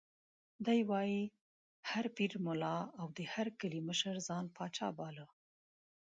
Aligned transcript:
دی 0.65 0.79
وایي: 0.89 1.21
هر 1.91 2.05
پیر، 2.15 2.31
ملا 2.45 2.77
او 2.99 3.07
د 3.17 3.19
هر 3.33 3.47
کلي 3.59 3.81
مشر 3.89 4.15
ځان 4.27 4.45
پاچا 4.55 4.87
باله. 4.97 5.25